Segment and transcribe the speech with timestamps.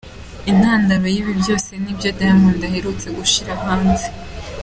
[0.51, 4.07] Intandaro y'ibi byose ni ibyo Diamond aherutse gushyira hanze.